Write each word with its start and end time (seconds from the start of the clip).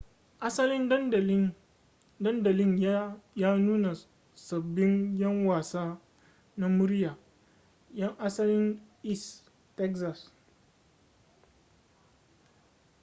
asalin 0.41 0.89
dandalin 2.19 2.79
ya 3.35 3.57
nuna 3.57 3.95
sabbin 4.35 5.17
yan 5.19 5.45
wasa 5.45 5.99
na 6.57 6.67
murya 6.69 7.17
yan 7.93 8.15
asalin 8.19 8.81
east 9.03 9.51
texas 9.77 10.31